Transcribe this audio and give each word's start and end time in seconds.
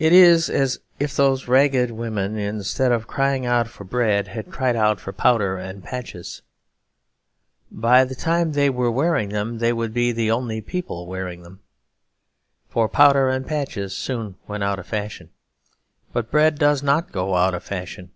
It 0.00 0.12
is 0.12 0.50
as 0.50 0.80
if 0.98 1.14
those 1.14 1.46
ragged 1.46 1.92
women, 1.92 2.36
instead 2.36 2.90
of 2.90 3.06
crying 3.06 3.46
out 3.46 3.68
for 3.68 3.84
bread, 3.84 4.26
had 4.26 4.50
cried 4.50 4.74
out 4.74 4.98
for 4.98 5.12
powder 5.12 5.56
and 5.56 5.84
patches. 5.84 6.42
By 7.70 8.04
the 8.04 8.16
time 8.16 8.50
they 8.54 8.68
were 8.68 8.90
wearing 8.90 9.28
them 9.28 9.58
they 9.58 9.72
would 9.72 9.94
be 9.94 10.10
the 10.10 10.32
only 10.32 10.60
people 10.60 11.06
wearing 11.06 11.44
them. 11.44 11.60
For 12.68 12.88
powder 12.88 13.28
and 13.28 13.46
patches 13.46 13.96
soon 13.96 14.34
went 14.48 14.64
out 14.64 14.80
of 14.80 14.86
fashion, 14.88 15.30
but 16.12 16.32
bread 16.32 16.58
does 16.58 16.82
not 16.82 17.12
go 17.12 17.36
out 17.36 17.54
of 17.54 17.62
fashion. 17.62 18.10